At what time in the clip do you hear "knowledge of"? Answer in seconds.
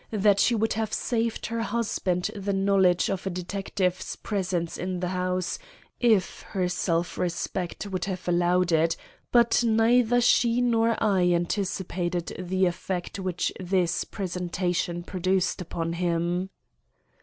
2.53-3.27